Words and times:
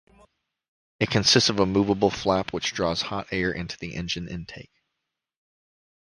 It 0.99 1.11
consists 1.11 1.49
of 1.51 1.59
a 1.59 1.65
moveable 1.67 2.09
flap 2.09 2.53
which 2.53 2.73
draws 2.73 3.03
hot 3.03 3.27
air 3.29 3.51
into 3.51 3.77
the 3.77 3.93
engine 3.93 4.27
intake. 4.27 4.81